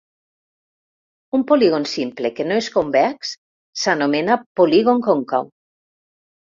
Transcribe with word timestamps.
Un 1.39 1.43
polígon 1.51 1.85
simple 1.91 2.33
que 2.39 2.47
no 2.49 2.59
és 2.63 2.71
convex 2.79 3.35
s'anomena 3.83 4.43
polígon 4.63 5.09
còncau. 5.11 5.51